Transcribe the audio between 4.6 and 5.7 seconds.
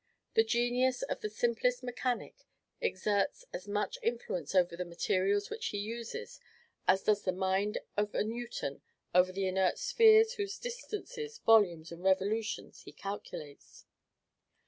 the materials which